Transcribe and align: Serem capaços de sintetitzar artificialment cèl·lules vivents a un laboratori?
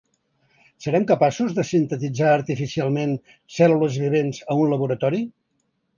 Serem 0.85 1.03
capaços 1.11 1.51
de 1.59 1.65
sintetitzar 1.71 2.31
artificialment 2.37 3.15
cèl·lules 3.61 4.03
vivents 4.07 4.45
a 4.55 4.59
un 4.63 4.73
laboratori? 4.77 5.25